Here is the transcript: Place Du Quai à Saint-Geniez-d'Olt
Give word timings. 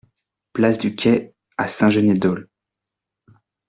Place 0.53 0.79
Du 0.79 0.95
Quai 0.95 1.35
à 1.59 1.67
Saint-Geniez-d'Olt 1.67 2.49